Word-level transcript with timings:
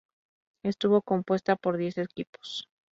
Estuvo 0.63 1.03
compuesta 1.03 1.55
por 1.55 1.77
diez 1.77 1.99
equipos. 1.99 2.67